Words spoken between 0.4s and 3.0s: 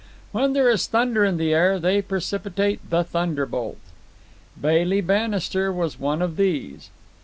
there is thunder in the air they precipitate